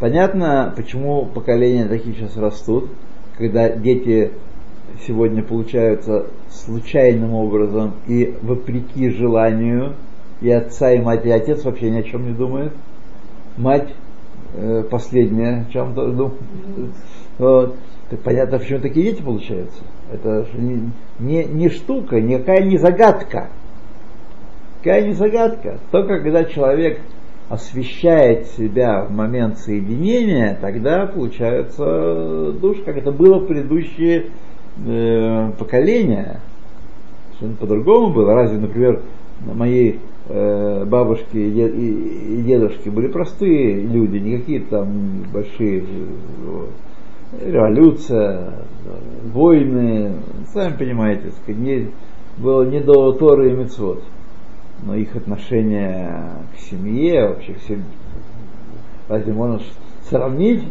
Понятно, 0.00 0.72
почему 0.76 1.26
поколения 1.26 1.86
такие 1.86 2.14
сейчас 2.14 2.36
растут, 2.36 2.88
когда 3.36 3.68
дети 3.68 4.32
сегодня 5.06 5.42
получаются 5.42 6.26
случайным 6.50 7.34
образом 7.34 7.94
и 8.06 8.34
вопреки 8.42 9.10
желанию 9.10 9.94
и 10.40 10.50
отца, 10.50 10.92
и 10.92 11.00
мать, 11.00 11.26
и 11.26 11.30
отец 11.30 11.64
вообще 11.64 11.90
ни 11.90 11.98
о 11.98 12.02
чем 12.02 12.26
не 12.26 12.32
думает. 12.32 12.72
Мать 13.56 13.88
э, 14.54 14.84
последняя, 14.88 15.66
о 15.68 15.72
чем 15.72 15.94
думает. 15.94 16.34
Вот. 17.38 17.76
Понятно, 18.24 18.58
почему 18.58 18.80
такие 18.80 19.10
дети 19.12 19.22
получаются. 19.22 19.82
Это 20.10 20.46
не, 20.54 20.90
не, 21.18 21.44
не 21.44 21.68
штука, 21.68 22.20
никакая 22.20 22.62
не 22.64 22.78
загадка. 22.78 23.48
Какая 24.78 25.06
не 25.06 25.12
загадка. 25.12 25.78
Только 25.90 26.20
когда 26.20 26.44
человек 26.44 27.00
освещает 27.50 28.46
себя 28.48 29.04
в 29.04 29.10
момент 29.10 29.58
соединения, 29.58 30.56
тогда 30.60 31.06
получается 31.06 32.52
душ, 32.52 32.78
как 32.84 32.96
это 32.96 33.12
было 33.12 33.38
в 33.38 33.46
предыдущие 33.46 34.26
э, 34.86 35.50
поколения. 35.58 36.40
Совершенно 37.32 37.56
по-другому 37.56 38.14
было. 38.14 38.34
Разве, 38.34 38.58
например, 38.58 39.02
мои 39.40 39.96
э, 40.28 40.84
бабушки 40.86 41.36
и, 41.36 41.50
дед, 41.50 41.74
и, 41.74 42.38
и 42.38 42.42
дедушки 42.42 42.88
были 42.88 43.08
простые 43.08 43.80
люди, 43.82 44.16
не 44.16 44.38
какие-то 44.38 44.78
там 44.78 45.24
большие 45.32 45.84
вот, 46.44 46.70
революция, 47.32 48.52
войны, 49.32 50.14
сами 50.52 50.76
понимаете, 50.76 51.30
сказать, 51.30 51.60
не, 51.60 51.90
было 52.38 52.64
не 52.64 52.80
до 52.80 53.12
Торы 53.12 53.50
и 53.50 53.54
Мецвод. 53.54 54.02
Но 54.82 54.94
их 54.94 55.14
отношение 55.16 56.30
к 56.54 56.60
семье, 56.60 57.28
вообще 57.28 57.54
к 57.54 57.60
семье, 57.62 57.84
разве 59.08 59.32
можно 59.32 59.60
сравнить, 60.08 60.64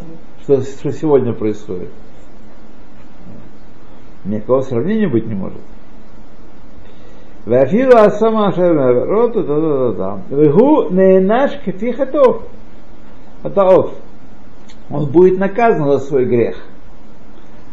что, 0.43 0.61
что 0.61 0.91
сегодня 0.91 1.33
происходит? 1.33 1.89
Никакого 4.23 4.61
сравнения 4.61 5.07
быть 5.07 5.25
не 5.25 5.35
может. 5.35 5.59
Вафила 7.45 8.09
сама 8.09 8.51
шарна 8.51 8.93
роту, 9.05 9.43
да-да-да-да. 9.43 10.21
Вегу 10.35 10.89
не 10.89 11.19
наш 11.21 11.57
кефихатов. 11.63 12.43
Атаов 13.41 13.91
он 14.89 15.05
будет 15.11 15.37
наказан 15.37 15.91
за 15.91 15.99
свой 15.99 16.25
грех. 16.25 16.57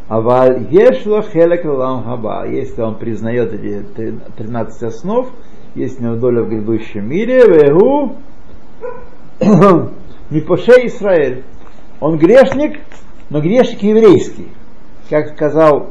Аваль 0.08 0.66
ешло 0.70 1.22
хелек 1.22 1.64
лам. 1.64 2.04
Если 2.50 2.80
он 2.82 2.96
признает 2.96 3.52
эти 3.54 3.84
13 4.36 4.82
основ, 4.82 5.28
есть 5.74 6.00
у 6.00 6.04
него 6.04 6.16
доля 6.16 6.42
в 6.42 6.48
грядущем 6.48 7.08
мире, 7.08 7.42
вегу, 7.46 8.16
Мипоше 10.30 10.86
Израиль. 10.86 11.44
Он 12.00 12.18
грешник, 12.18 12.80
но 13.30 13.40
грешник 13.40 13.82
еврейский. 13.82 14.48
Как 15.08 15.34
сказал, 15.34 15.90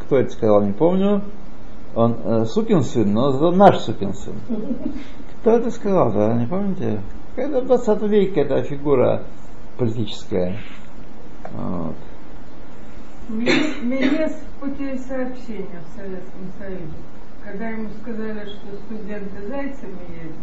кто 0.00 0.18
это 0.18 0.30
сказал, 0.30 0.62
не 0.62 0.72
помню, 0.72 1.22
он 1.94 2.16
э, 2.24 2.44
сукин 2.46 2.82
сын, 2.82 3.12
но 3.12 3.50
наш 3.52 3.78
сукин 3.78 4.14
сын. 4.14 4.34
Кто 5.40 5.52
это 5.52 5.70
сказал, 5.70 6.12
да, 6.12 6.34
не 6.34 6.46
помните? 6.46 7.00
Это 7.36 7.60
в 7.60 7.66
20 7.66 8.02
веке 8.02 8.40
эта 8.42 8.62
фигура 8.62 9.22
политическая. 9.78 10.56
Вот. 11.52 11.96
Менес 13.28 14.38
путей 14.60 14.98
сообщения 14.98 15.80
в 15.86 15.96
Советском 15.96 16.52
Союзе 16.58 16.94
когда 17.44 17.68
ему 17.68 17.88
сказали, 18.00 18.40
что 18.46 18.76
студенты 18.86 19.48
зайцами 19.48 19.98
едут, 20.22 20.36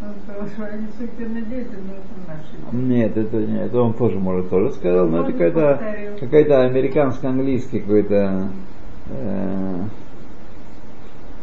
он 0.00 0.14
сказал, 0.24 0.48
что 0.48 0.64
они 0.66 0.86
все-таки 0.94 1.24
дети, 1.48 1.76
но 1.86 1.94
это 1.94 2.26
наши. 2.26 2.76
Нет, 2.76 3.16
это 3.16 3.36
не, 3.36 3.60
это 3.60 3.80
он 3.80 3.94
тоже, 3.94 4.18
может, 4.18 4.50
тоже 4.50 4.72
сказал, 4.72 5.06
но 5.08 5.22
это 5.22 5.32
какая-то, 5.32 6.16
какая-то 6.20 6.62
американско-английский 6.62 7.80
какой-то, 7.80 8.48
э, 9.10 9.82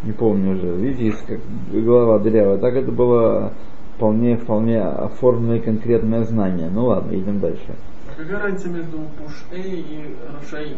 не 0.03 0.11
помню 0.11 0.55
уже, 0.55 0.75
видите, 0.75 1.17
как 1.25 1.39
голова 1.71 2.19
дырявая. 2.19 2.57
Так 2.57 2.75
это 2.75 2.91
было 2.91 3.53
вполне, 3.95 4.37
вполне 4.37 4.81
оформленное 4.81 5.59
конкретное 5.59 6.23
знание. 6.23 6.69
Ну 6.69 6.85
ладно, 6.85 7.15
идем 7.15 7.39
дальше. 7.39 7.75
А 8.09 8.21
какая 8.21 8.43
разница 8.43 8.69
между 8.69 8.97
Пуш-Эй 8.97 9.81
и 9.81 10.15
Рашаим? 10.33 10.77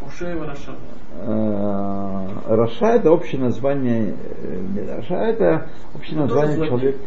פושעי 0.00 0.36
и 0.36 0.40
רשעים. 0.40 0.78
Э, 1.20 2.26
רשע 2.46 2.86
это 2.86 3.10
общее 3.10 3.40
название, 3.40 4.14
э, 4.42 4.96
רשע 4.96 5.16
это 5.16 5.66
общее 5.94 6.16
ну, 6.16 6.22
название 6.22 6.66
человека, 6.66 6.98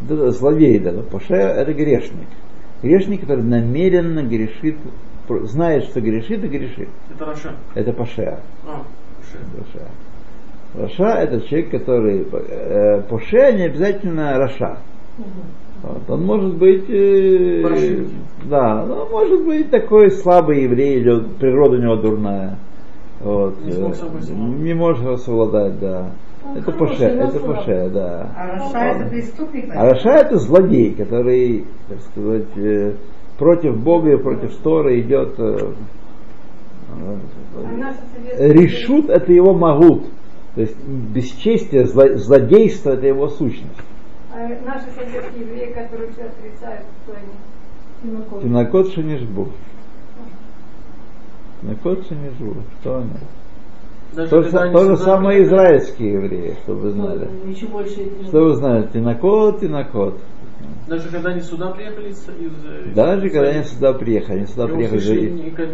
да, 0.00 0.30
злодей, 0.30 0.78
да, 0.80 1.02
פושע 1.02 1.34
это 1.34 1.72
грешник. 1.72 2.26
Грешник, 2.82 3.20
который 3.20 3.44
намеренно 3.44 4.22
грешит, 4.22 4.76
знает, 5.44 5.84
что 5.84 6.00
грешит 6.00 6.42
и 6.44 6.48
грешит. 6.48 6.88
Это 7.14 7.24
רשע. 7.26 7.54
Это 7.74 7.92
פושע. 7.92 8.40
А, 8.66 8.82
רשע. 9.56 9.88
רשע 10.74 11.18
это 11.20 11.40
человек, 11.48 11.70
который 11.70 12.26
э, 12.32 13.02
פושע 13.02 13.52
не 13.52 13.66
обязательно 13.66 14.38
רשע. 14.38 14.78
Вот. 15.82 16.08
Он 16.08 16.24
может 16.24 16.56
быть, 16.56 16.88
э, 16.88 18.06
да, 18.46 18.84
ну, 18.86 19.08
может 19.10 19.44
быть 19.44 19.70
такой 19.70 20.10
слабый 20.10 20.64
еврей, 20.64 21.00
или 21.00 21.20
природа 21.38 21.76
у 21.76 21.80
него 21.80 21.96
дурная. 21.96 22.58
Вот. 23.20 23.54
Не 23.64 23.72
собой 23.72 24.20
Не 24.30 24.74
может 24.74 25.20
совладать, 25.20 25.78
да. 25.78 26.10
Он 26.46 26.56
это 26.56 26.72
хороший, 26.72 26.96
פושע, 26.96 27.04
это 27.04 27.38
слабый. 27.38 27.56
פושע, 27.56 27.90
да. 27.90 28.30
А 28.36 28.46
רשע 28.48 28.78
это 28.78 29.08
преступник? 29.10 29.64
А 29.74 29.84
רשע 29.84 30.10
это 30.10 30.36
злодей, 30.38 30.94
который, 30.94 31.64
так 31.88 32.00
сказать, 32.00 32.56
э, 32.56 32.94
против 33.38 33.82
Бога 33.82 34.12
и 34.12 34.16
против 34.16 34.56
Торы 34.56 35.00
идет. 35.00 35.34
э, 35.38 35.72
э, 38.38 38.52
רשעות 38.52 39.08
это 39.10 39.32
его 39.32 39.54
מהות. 39.54 40.04
То 40.54 40.60
есть 40.60 40.76
бесчестие, 40.86 41.84
зло- 41.84 42.16
злодейство 42.16 42.90
это 42.90 43.06
его 43.06 43.28
сущность. 43.28 43.70
А 44.32 44.38
наши 44.64 44.86
советские 44.94 45.40
евреи, 45.46 45.72
которые 45.72 46.10
все 46.12 46.22
отрицают, 46.22 46.86
что 47.04 47.14
они 47.16 48.42
Тинокот. 48.42 48.92
Шенишбу. 48.92 49.48
Тинокот 51.60 52.06
шенишбу. 52.06 52.56
Что 52.80 52.98
они? 52.98 53.10
Даже 54.14 54.30
То, 54.30 54.42
же 54.42 54.50
то 54.50 54.84
же 54.84 54.96
самое 54.96 55.42
израильские 55.44 56.12
евреи, 56.12 56.56
чтобы 56.62 56.80
вы 56.82 56.90
знали. 56.90 57.28
Ну, 57.44 57.50
этих 57.50 58.26
Что 58.28 58.44
вы 58.44 58.54
знаете? 58.54 58.88
Тинокот, 58.92 59.60
тинокот. 59.60 60.18
Даже 60.86 61.08
когда 61.08 61.30
они 61.30 61.40
сюда 61.40 61.70
приехали 61.70 62.10
из... 62.10 62.18
из- 62.18 62.86
из- 62.88 62.94
Даже 62.94 63.26
из- 63.26 63.32
когда 63.32 63.48
они 63.48 63.64
сюда 63.64 63.92
приехали, 63.94 64.38
они 64.38 64.46
сюда 64.46 64.66
приехали 64.68 64.98
же 64.98 65.26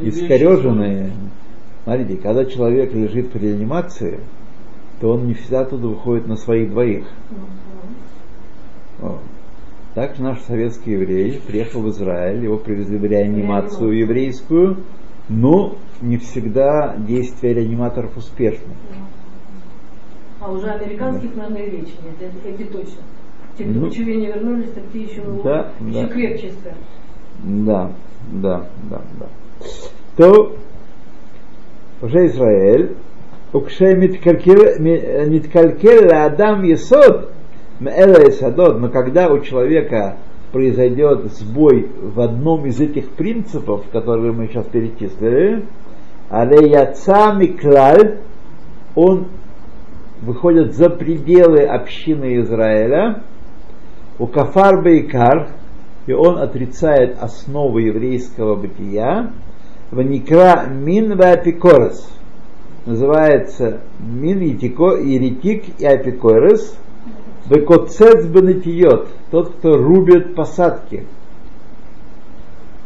искореженные. 0.08 1.10
Смотрите, 1.84 2.16
когда 2.16 2.44
человек 2.44 2.92
лежит 2.94 3.34
в 3.34 3.42
реанимации, 3.42 4.20
то 5.00 5.12
он 5.12 5.26
не 5.26 5.35
всегда 5.35 5.61
оттуда 5.61 5.88
выходит 5.88 6.26
на 6.26 6.37
своих 6.37 6.71
двоих. 6.71 7.07
Вот. 8.99 9.21
Также 9.95 10.23
наш 10.23 10.40
советский 10.42 10.92
еврей 10.92 11.40
приехал 11.47 11.80
в 11.80 11.88
Израиль, 11.88 12.45
его 12.45 12.59
привезли 12.59 12.97
в 12.97 13.04
реанимацию 13.04 13.90
еврейскую, 13.92 14.76
но 15.28 15.76
не 16.00 16.19
всегда 16.19 16.95
действия 16.97 17.54
реаниматоров 17.54 18.16
успешны. 18.16 18.75
А 20.40 20.50
уже 20.50 20.69
американских, 20.69 21.35
наверное, 21.35 21.62
и 21.62 21.71
речи 21.71 21.92
нет, 22.02 22.14
это, 22.21 22.62
это 22.62 22.73
точно. 22.73 23.02
Те, 23.59 23.64
кто 23.64 23.73
Ну, 23.73 23.90
в 23.90 23.99
не 23.99 24.26
вернулись, 24.26 24.71
так 24.71 24.85
те 24.92 25.02
еще, 25.02 25.23
да, 25.45 25.73
еще 25.80 26.07
да. 26.07 26.09
крепче 26.09 26.52
стали. 26.52 26.76
Да, 27.42 27.92
да, 28.33 28.66
да, 28.88 29.02
да. 29.19 29.26
То 30.16 30.57
уже 32.00 32.26
Израиль, 32.26 32.97
адам 36.26 36.62
есод, 36.62 37.33
есадот, 37.80 38.80
но 38.80 38.88
когда 38.88 39.28
у 39.28 39.40
человека 39.40 40.16
произойдет 40.52 41.33
сбой 41.33 41.88
в 42.00 42.21
одном 42.21 42.66
из 42.66 42.80
этих 42.80 43.11
принципов, 43.11 43.85
которые 43.92 44.33
мы 44.33 44.49
сейчас 44.49 44.66
перечислили, 44.66 45.64
але 46.28 46.71
яца 46.71 47.33
миклаль, 47.33 48.19
он 48.95 49.26
выходит 50.23 50.75
за 50.75 50.90
пределы 50.90 51.62
общины 51.64 52.40
Израиля, 52.40 53.23
у 54.19 54.26
кафар 54.26 54.83
бейкар, 54.83 55.49
и 56.07 56.12
он 56.12 56.38
отрицает 56.38 57.16
основы 57.21 57.83
еврейского 57.83 58.57
бытия, 58.57 59.33
ваникра 59.90 60.67
мин 60.69 61.17
ва 61.17 61.32
апикорес. 61.32 62.20
Называется 62.86 63.80
мин 63.99 64.40
етико, 64.40 64.97
еретик 64.97 65.64
и 65.78 65.84
апикорес. 65.84 66.76
Векоцец 67.49 68.26
бенетиот. 68.26 69.08
Тот, 69.30 69.50
кто 69.54 69.76
рубит 69.76 70.34
посадки. 70.34 71.04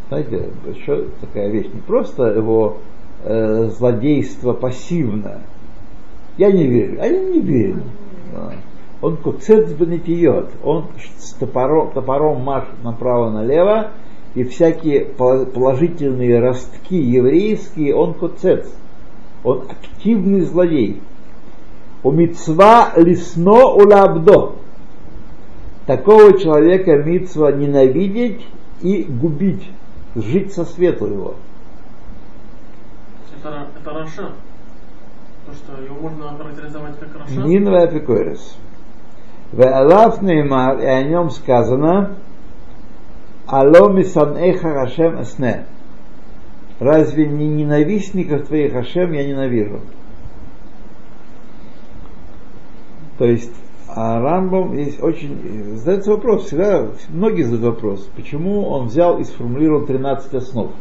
Знаете, 0.08 0.50
еще 0.66 1.06
такая 1.20 1.48
вещь. 1.50 1.68
Не 1.72 1.80
просто 1.80 2.26
его 2.28 2.78
э, 3.24 3.70
злодейство 3.70 4.52
пассивное. 4.52 5.40
Я 6.38 6.50
не 6.50 6.66
верю. 6.66 6.98
А 7.00 7.06
я 7.06 7.18
не 7.18 7.40
верю. 7.40 7.82
Да. 8.32 8.52
Он 9.00 9.16
куцец 9.16 9.70
бенетиот. 9.72 10.50
Он 10.64 10.86
с 11.18 11.34
топором, 11.34 11.92
топором 11.92 12.40
машет 12.40 12.82
направо-налево, 12.82 13.90
и 14.34 14.44
всякие 14.44 15.04
пол- 15.04 15.46
положительные 15.46 16.40
ростки 16.40 16.96
еврейские, 16.96 17.94
он 17.94 18.14
куцец. 18.14 18.66
Он 19.44 19.64
активный 19.70 20.40
злодей. 20.40 21.02
У 22.02 22.10
мицва 22.10 22.92
лисно 22.96 23.66
улабдо. 23.66 24.56
Такого 25.86 26.38
человека 26.38 26.96
мицва 26.96 27.52
ненавидеть 27.52 28.46
и 28.80 29.04
губить, 29.04 29.70
жить 30.14 30.52
со 30.52 30.64
свету 30.64 31.06
его. 31.06 31.34
Это, 33.38 33.68
это 33.78 33.90
רשע. 33.90 34.32
То, 35.46 35.52
что 35.52 35.82
его 35.82 35.96
можно 36.00 36.36
характеризовать 36.38 36.98
как 36.98 37.20
רשע. 37.20 37.40
מין 37.40 37.70
ואפיקורוס. 37.70 38.56
ועליו 39.52 40.22
נאמר, 40.22 40.80
и 40.80 40.86
о 40.86 41.02
нем 41.04 41.30
сказано, 41.30 42.16
הלוא 43.46 43.92
משנאיך 43.92 44.72
השם 44.72 45.22
אשנא. 45.22 45.66
Разве 46.80 47.26
не 47.26 47.48
ненавистников 47.48 48.48
твоих 48.48 48.72
השם 48.72 49.12
я 49.12 49.26
ненавижу? 49.26 49.80
То 53.18 53.26
есть 53.26 53.52
а 53.96 54.20
Рамбам 54.20 54.76
есть 54.76 55.00
очень... 55.00 55.76
Задается 55.76 56.10
вопрос, 56.10 56.46
всегда 56.46 56.88
многие 57.10 57.42
задают 57.42 57.76
вопрос, 57.76 58.10
почему 58.16 58.66
он 58.66 58.88
взял 58.88 59.18
и 59.18 59.24
сформулировал 59.24 59.86
13 59.86 60.34
основ. 60.34 60.72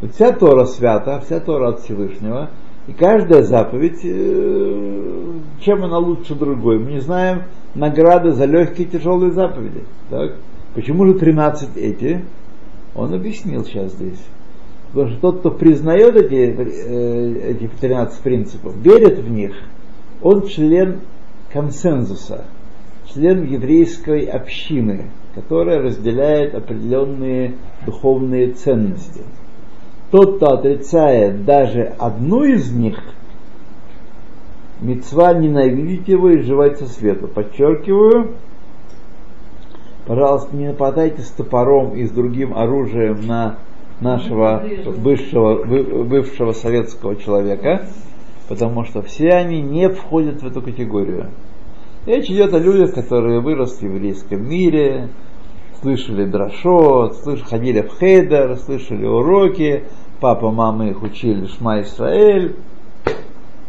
Вот 0.00 0.12
вся 0.12 0.32
Тора 0.32 0.64
свята, 0.64 1.20
вся 1.20 1.38
Тора 1.38 1.68
от 1.68 1.80
Всевышнего, 1.80 2.50
и 2.88 2.92
каждая 2.92 3.44
заповедь, 3.44 4.00
э, 4.02 5.32
чем 5.60 5.84
она 5.84 5.98
лучше 5.98 6.34
другой. 6.34 6.80
Мы 6.80 6.92
не 6.92 7.00
знаем 7.00 7.42
награды 7.76 8.32
за 8.32 8.46
легкие 8.46 8.88
и 8.88 8.90
тяжелые 8.90 9.30
заповеди. 9.30 9.84
Так? 10.08 10.32
Почему 10.74 11.06
же 11.06 11.14
13 11.14 11.76
эти? 11.76 12.24
Он 12.96 13.14
объяснил 13.14 13.64
сейчас 13.64 13.92
здесь. 13.92 14.20
Потому 14.92 15.10
что 15.10 15.20
тот, 15.20 15.40
кто 15.40 15.50
признает 15.52 16.16
эти, 16.16 16.34
э, 16.34 17.50
эти 17.52 17.70
13 17.80 18.20
принципов, 18.22 18.74
верит 18.76 19.18
в 19.18 19.30
них, 19.30 19.54
он 20.20 20.46
член 20.48 21.00
консенсуса, 21.52 22.44
член 23.12 23.44
еврейской 23.44 24.24
общины, 24.24 25.06
которая 25.34 25.80
разделяет 25.80 26.54
определенные 26.54 27.54
духовные 27.86 28.52
ценности. 28.52 29.22
Тот, 30.10 30.36
кто 30.36 30.54
отрицает 30.54 31.44
даже 31.44 31.94
одну 31.98 32.42
из 32.42 32.72
них, 32.72 32.98
мецва 34.80 35.34
ненавидеть 35.34 36.08
его 36.08 36.30
и 36.30 36.40
жевать 36.40 36.78
со 36.78 36.86
свету. 36.86 37.28
Подчеркиваю, 37.28 38.32
пожалуйста, 40.06 40.56
не 40.56 40.66
нападайте 40.66 41.22
с 41.22 41.30
топором 41.30 41.94
и 41.94 42.06
с 42.06 42.10
другим 42.10 42.56
оружием 42.56 43.24
на 43.24 43.58
нашего 44.00 44.62
бывшего, 44.98 45.64
бывшего 46.04 46.52
советского 46.52 47.16
человека, 47.16 47.86
потому 48.48 48.84
что 48.84 49.02
все 49.02 49.30
они 49.30 49.60
не 49.60 49.88
входят 49.88 50.42
в 50.42 50.46
эту 50.46 50.62
категорию. 50.62 51.30
Речь 52.06 52.30
идет 52.30 52.54
о 52.54 52.58
людях, 52.58 52.94
которые 52.94 53.40
выросли 53.40 53.86
в 53.86 53.94
еврейском 53.94 54.48
мире, 54.48 55.08
слышали 55.82 56.24
дрошот, 56.24 57.16
слыш- 57.24 57.42
ходили 57.42 57.82
в 57.82 57.98
хейдер, 57.98 58.56
слышали 58.56 59.06
уроки, 59.06 59.84
папа, 60.20 60.50
мама 60.50 60.88
их 60.88 61.02
учили 61.02 61.46
Шма 61.46 61.82
Исраэль. 61.82 62.56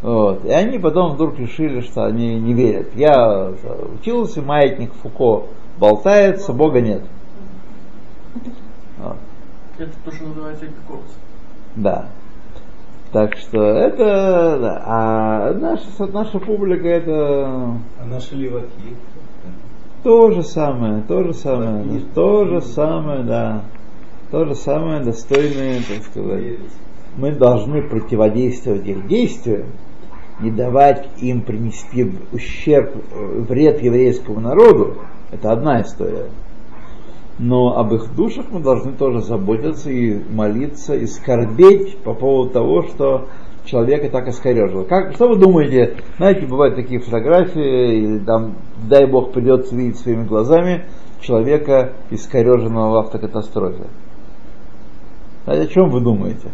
Вот. 0.00 0.44
И 0.44 0.50
они 0.50 0.78
потом 0.78 1.12
вдруг 1.12 1.38
решили, 1.38 1.80
что 1.80 2.04
они 2.04 2.38
не 2.40 2.54
верят. 2.54 2.88
Я 2.96 3.52
учился, 4.00 4.42
маятник 4.42 4.92
Фуко 4.94 5.46
болтается, 5.78 6.52
Бога 6.52 6.80
нет. 6.80 7.02
Вот. 8.98 9.16
Это 9.82 9.92
то, 10.04 10.12
что 10.12 10.26
называется 10.26 10.66
эпикорс. 10.66 11.18
Да. 11.76 12.08
Так 13.12 13.36
что 13.36 13.62
это, 13.62 14.58
да. 14.60 14.82
а 14.86 15.52
наша, 15.54 16.06
наша 16.12 16.38
публика 16.38 16.86
это 16.88 17.44
А 18.00 18.04
наши 18.06 18.36
леваки? 18.36 18.96
то 20.02 20.30
же 20.30 20.42
самое, 20.42 21.02
то 21.02 21.22
же 21.24 21.34
самое, 21.34 21.84
да, 21.84 22.00
то 22.14 22.44
же 22.46 22.60
самое, 22.60 23.22
да, 23.22 23.64
то 24.30 24.44
же 24.46 24.54
самое 24.54 25.00
достойное, 25.00 25.80
так 25.80 26.04
сказать. 26.04 26.58
Мы 27.16 27.32
должны 27.32 27.82
противодействовать 27.82 28.86
их 28.86 29.06
действиям, 29.06 29.66
не 30.40 30.50
давать 30.50 31.08
им 31.18 31.42
принести 31.42 32.10
ущерб, 32.32 32.96
э, 32.96 33.44
вред 33.48 33.82
еврейскому 33.82 34.40
народу. 34.40 34.96
Это 35.30 35.52
одна 35.52 35.82
история. 35.82 36.30
Но 37.38 37.78
об 37.78 37.94
их 37.94 38.14
душах 38.14 38.46
мы 38.50 38.60
должны 38.60 38.92
тоже 38.92 39.20
заботиться 39.20 39.90
и 39.90 40.22
молиться, 40.32 40.94
и 40.94 41.06
скорбеть 41.06 41.98
по 41.98 42.14
поводу 42.14 42.50
того, 42.50 42.82
что 42.82 43.28
человека 43.64 44.08
так 44.10 44.28
искорежило. 44.28 44.84
Как, 44.84 45.14
что 45.14 45.28
вы 45.28 45.36
думаете, 45.36 45.96
знаете, 46.18 46.46
бывают 46.46 46.74
такие 46.74 47.00
фотографии, 47.00 47.98
или 47.98 48.18
там, 48.18 48.54
дай 48.88 49.06
Бог, 49.06 49.32
придется 49.32 49.74
видеть 49.74 49.98
своими 49.98 50.24
глазами 50.24 50.84
человека, 51.20 51.92
искореженного 52.10 52.90
в 52.92 52.96
автокатастрофе. 52.96 53.86
Знаете, 55.44 55.64
о 55.64 55.72
чем 55.72 55.90
вы 55.90 56.00
думаете? 56.00 56.48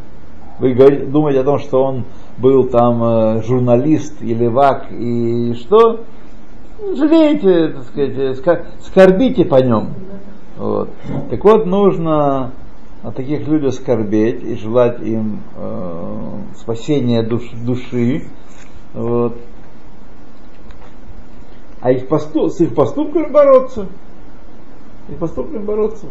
Вы 0.58 0.74
думаете 1.06 1.40
о 1.40 1.44
том, 1.44 1.58
что 1.58 1.84
он 1.84 2.04
был 2.38 2.64
там 2.64 3.02
э, 3.02 3.42
журналист 3.42 4.22
или 4.22 4.46
вак 4.46 4.90
и 4.90 5.54
что? 5.54 6.00
Жалеете, 6.96 7.74
так 7.74 8.36
сказать, 8.36 8.66
скорбите 8.82 9.44
по 9.44 9.56
нем. 9.56 9.90
Вот. 10.58 10.90
Так 11.30 11.44
вот, 11.44 11.66
нужно 11.66 12.52
о 13.04 13.12
таких 13.12 13.46
людях 13.46 13.74
скорбеть 13.74 14.42
и 14.42 14.56
желать 14.56 15.00
им 15.00 15.40
э, 15.56 16.40
спасения 16.56 17.22
душ, 17.22 17.48
души. 17.64 18.24
Вот. 18.92 19.38
А 21.80 21.92
их 21.92 22.08
поступ, 22.08 22.50
с 22.50 22.60
их 22.60 22.74
поступками 22.74 23.30
бороться. 23.30 23.86
Их 25.08 25.18
поступками 25.18 25.62
бороться. 25.62 26.06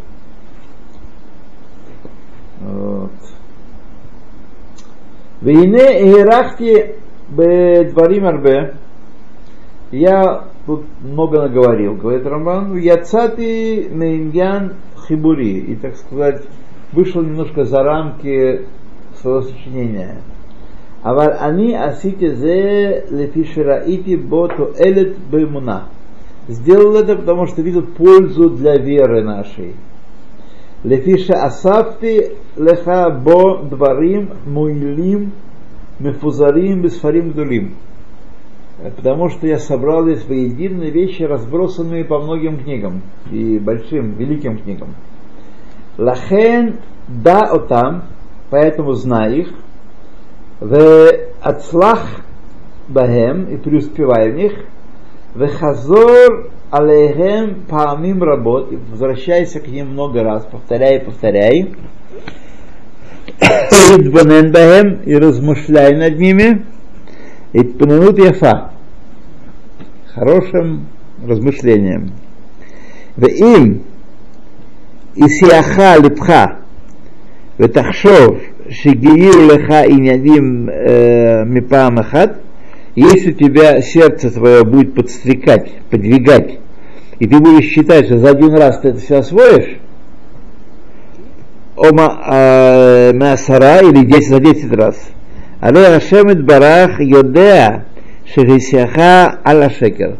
Вот. 2.60 3.12
Вейне 5.42 6.06
иерахти 6.06 6.96
бедварим 7.28 8.26
арбе. 8.26 8.76
Я 9.90 10.48
тут 10.67 10.83
много 11.01 11.41
наговорил, 11.41 11.95
говорит 11.95 12.25
Рамбан. 12.25 12.77
Яцати 12.77 13.89
мейньян 13.91 14.73
хибури. 15.07 15.59
И, 15.59 15.75
так 15.75 15.95
сказать, 15.95 16.43
вышел 16.91 17.21
немножко 17.21 17.65
за 17.65 17.83
рамки 17.83 18.61
своего 19.21 19.41
сочинения. 19.41 20.17
אבל 21.05 21.31
אני 21.31 21.77
עשיתי 21.77 22.35
זה 22.35 22.91
לפי 23.11 23.43
שראיתי 23.43 24.17
בו 24.17 24.47
תועלת 24.47 25.07
באמונה. 25.29 25.79
Сделал 26.49 26.95
это, 26.97 27.15
потому 27.15 27.47
что 27.47 27.61
видел 27.61 27.83
пользу 27.83 28.49
для 28.49 28.75
веры 28.75 29.23
нашей. 29.23 29.73
לפי 30.85 31.17
שאספתי 31.17 32.19
לך 32.57 32.91
בו 33.23 33.57
דברים 33.69 34.25
מועילים 34.47 35.29
מפוזרים 36.01 36.81
בספרים 36.81 37.29
גדולים. 37.29 37.73
Потому 38.78 39.28
что 39.28 39.46
я 39.46 39.58
собрал 39.58 40.04
здесь 40.04 40.24
воедино 40.24 40.84
вещи, 40.84 41.22
разбросанные 41.22 42.04
по 42.04 42.20
многим 42.20 42.58
книгам 42.62 43.02
и 43.30 43.58
большим, 43.58 44.12
великим 44.12 44.58
книгам. 44.58 44.94
Лахен 45.96 46.76
да 47.08 47.40
отам, 47.40 48.04
поэтому 48.50 48.92
знай 48.92 49.38
их, 49.38 49.48
в 50.60 51.10
ацлах 51.40 52.06
бахем 52.88 53.46
и 53.46 53.56
преуспевай 53.56 54.30
в 54.30 54.36
них, 54.36 54.52
в 55.34 55.46
хазор 55.48 56.50
алейхем 56.70 57.64
паамим 57.68 58.22
работ, 58.22 58.70
и 58.72 58.76
возвращайся 58.76 59.58
к 59.60 59.66
ним 59.66 59.88
много 59.90 60.22
раз, 60.22 60.46
повторяй, 60.50 61.00
повторяй, 61.00 61.74
и 65.04 65.16
размышляй 65.16 65.96
над 65.96 66.18
ними, 66.18 66.64
и 67.53 67.63
пнанут 67.63 68.17
яфа, 68.17 68.71
хорошим 70.13 70.87
размышлением. 71.25 72.11
В 73.17 73.25
им 73.25 73.83
יסיעך 75.15 75.79
לבך 76.03 76.45
ותחשוב 77.59 78.37
שגילו 78.69 79.47
לך 79.47 79.73
עניינים 79.89 80.69
э, 80.69 81.43
מפעם 81.45 81.99
אחת, 81.99 82.29
если 82.95 83.31
у 83.31 83.33
тебя 83.33 83.81
сердце 83.81 84.29
твое 84.31 84.63
будет 84.63 84.93
подстрекать, 84.93 85.71
подвигать, 85.89 86.59
и 87.19 87.27
ты 87.27 87.39
будешь 87.39 87.65
считать, 87.65 88.05
что 88.05 88.19
за 88.19 88.29
один 88.29 88.53
раз 88.53 88.79
ты 88.79 88.89
это 88.89 88.99
все 88.99 89.17
освоишь, 89.17 89.79
ома 91.75 92.21
э, 92.27 93.13
масара 93.13 93.79
или 93.81 94.05
10 94.05 94.27
за 94.27 94.39
10 94.39 94.71
раз. 94.73 94.95
Але 95.60 95.96
Ашем 95.96 96.44
Барах 96.44 97.00
Йодеа 97.00 97.84
Шехисяха 98.32 99.40
Аля 99.44 99.70
Шекер. 99.70 100.16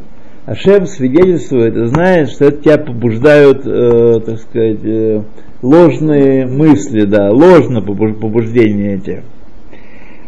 Ашем 0.46 0.86
свидетельствует 0.86 1.76
и 1.76 1.84
знает, 1.86 2.30
что 2.30 2.46
это 2.46 2.62
тебя 2.62 2.78
побуждают, 2.78 3.66
э, 3.66 4.20
так 4.24 4.40
сказать, 4.40 4.84
э, 4.84 5.22
ложные 5.62 6.46
мысли, 6.46 7.04
да, 7.04 7.30
ложное 7.30 7.82
побуждение 7.82 8.96
эти. 8.96 9.22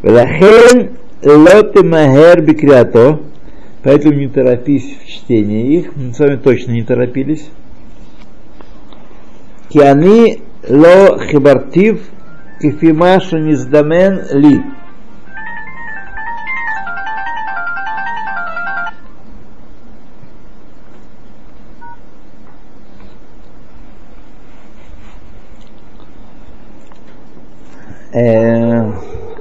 Велахен 0.03 0.91
лоты 1.25 1.83
махер 1.83 2.43
бикрято, 2.43 3.21
поэтому 3.83 4.15
не 4.15 4.29
торопись 4.29 4.97
в 5.03 5.09
чтении 5.09 5.79
их, 5.79 5.97
мы 5.97 6.13
с 6.13 6.19
вами 6.19 6.37
точно 6.37 6.73
не 6.73 6.83
торопились. 6.83 7.49
Киани 9.71 10.41
ло 10.69 11.19
хибартив 11.19 12.01
кифимаша 12.61 13.39
низдамен 13.39 14.21
ли. 14.33 14.61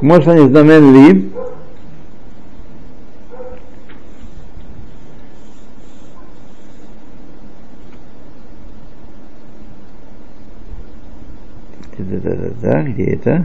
כמו 0.00 0.22
שאני 0.22 0.40
אזדמן 0.40 0.92
לי, 0.92 1.12
да, 12.62 12.82
где 12.82 13.04
это? 13.14 13.44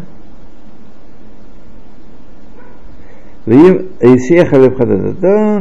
ואם 3.47 3.77
היסיח 4.01 4.53
עליו 4.53 4.69
חדדתה, 4.77 5.57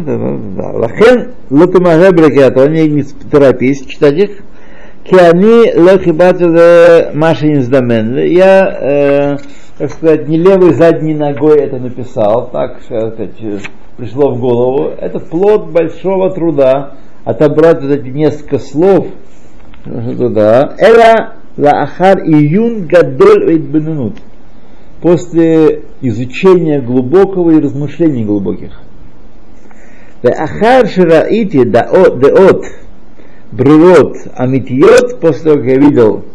לכן 0.83 1.15
לא 1.51 1.67
תמהר 1.67 2.11
בלקיאתו, 2.13 2.65
אני 2.65 2.89
не 2.89 3.03
торопись 3.31 3.87
Киани 5.04 5.70
лехибату 5.74 6.48
Маша 7.14 7.48
Инздамен. 7.54 8.18
Я, 8.20 8.68
э, 8.70 9.38
так 9.78 9.92
сказать, 9.92 10.30
не 10.30 10.38
левой 10.38 10.74
задней 10.76 11.14
ногой 11.14 11.60
это 11.60 11.78
написал, 11.78 12.50
так 12.52 12.80
э, 12.90 13.12
сказать, 13.12 13.64
пришло 13.98 14.34
в 14.34 14.40
голову. 14.40 14.92
Это 14.98 15.20
плод 15.20 15.72
большого 15.72 16.32
труда 16.34 16.94
отобрать 17.26 17.82
вот 17.82 17.92
эти 17.92 18.08
несколько 18.08 18.60
слов 18.60 19.08
туда. 19.84 20.74
Эра 20.78 21.34
лаахар 21.58 22.20
июн 22.20 22.88
гадоль 22.88 23.58
идбенунут. 23.58 24.16
После 25.02 25.82
изучения 26.00 26.80
глубокого 26.80 27.52
и 27.52 27.60
размышлений 27.60 28.24
глубоких. 28.24 28.80
Ахар 30.24 30.88
шираити 30.88 31.66
да 31.66 31.82
от 31.82 32.18
бревот 33.56 34.18
амитиот, 34.36 35.20
после 35.20 35.44
того, 35.44 35.58
как 35.58 35.66
я 35.66 35.78
видел 35.78 36.26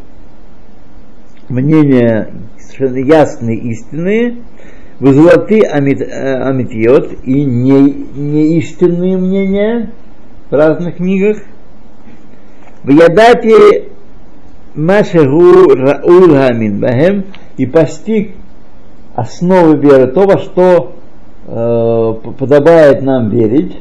мнение 1.49 2.33
совершенно 2.59 2.99
ясные 2.99 3.59
истины, 3.59 4.37
вызолоты 5.01 5.63
амит, 5.63 6.01
э, 6.01 6.43
амитиот 6.43 7.25
и 7.25 7.45
не, 7.45 7.91
неистинные 8.15 9.17
мнения 9.17 9.93
в 10.51 10.55
разных 10.55 10.97
книгах. 10.97 11.39
В 12.83 12.91
ядате 12.91 13.89
машагу 14.75 15.75
рауль 15.75 16.37
хамин 16.37 16.81
бахем 16.81 17.25
и 17.57 17.67
постиг 17.67 18.33
основы 19.15 19.77
веры, 19.79 20.13
то, 20.13 20.27
во 20.27 20.39
что 20.39 20.93
э, 21.47 22.31
подобает 22.39 23.03
нам 23.03 23.31
верить. 23.31 23.77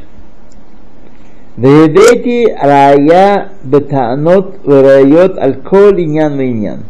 Веедети 1.57 2.53
рая 2.53 3.49
бетанот 3.63 4.59
верайот 4.63 5.39
аль 5.39 5.55
коль 5.63 6.03
иньян 6.03 6.39
иньян 6.39 6.83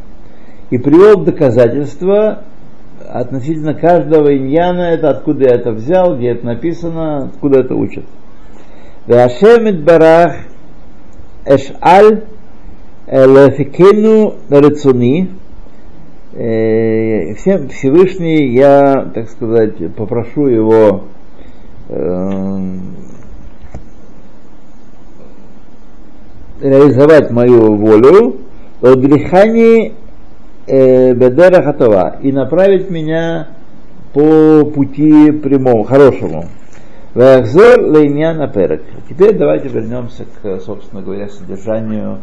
и 0.70 0.78
привел 0.78 1.22
доказательства 1.22 2.44
относительно 3.08 3.74
каждого 3.74 4.36
иньяна, 4.36 4.82
это 4.92 5.10
откуда 5.10 5.46
я 5.46 5.56
это 5.56 5.72
взял, 5.72 6.18
где 6.18 6.32
это 6.32 6.46
написано, 6.46 7.28
откуда 7.28 7.62
это 7.62 7.76
учат. 7.76 8.04
Вашем 9.08 9.86
барах 9.86 10.36
эшаль 11.46 12.24
лефикену 13.08 14.36
рецуни 14.50 15.30
всем 16.34 17.70
Всевышний 17.70 18.54
я, 18.54 19.10
так 19.16 19.30
сказать, 19.30 19.96
попрошу 19.96 20.48
его 20.48 21.04
реализовать 26.62 27.32
мою 27.32 27.76
волю, 27.76 28.38
э, 30.66 31.14
Бедера 31.14 31.64
Хатова 31.64 32.18
и 32.22 32.32
направить 32.32 32.90
меня 32.90 33.48
по 34.14 34.66
пути 34.66 35.32
прямому, 35.32 35.84
хорошему. 35.84 36.46
Вахзор 37.14 37.80
Лейнян 37.80 38.42
Аперек. 38.42 38.84
Теперь 39.10 39.36
давайте 39.38 39.70
вернемся 39.70 40.26
к, 40.26 40.60
собственно 40.60 41.02
говоря, 41.02 41.30
содержанию 41.30 42.20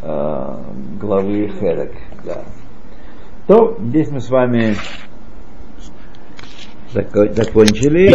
э, 0.00 0.54
главы 1.00 1.50
Херек. 1.60 1.92
Да. 2.24 2.44
То 3.46 3.76
здесь 3.78 4.10
мы 4.10 4.20
с 4.20 4.30
вами 4.30 4.74
закончили. 6.92 8.06